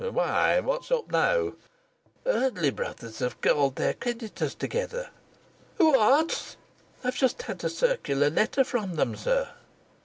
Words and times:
"Why, 0.11 0.59
what's 0.61 0.91
up 0.91 1.11
now?" 1.11 1.53
"Eardley 2.25 2.71
Brothers 2.71 3.19
have 3.19 3.39
called 3.39 3.75
their 3.75 3.93
creditors 3.93 4.55
together." 4.55 5.11
"What?" 5.77 6.55
"I've 7.03 7.15
just 7.17 7.43
had 7.43 7.63
a 7.63 7.69
circular 7.69 8.31
letter 8.31 8.63
from 8.63 8.95
them, 8.95 9.15
sir." 9.15 9.49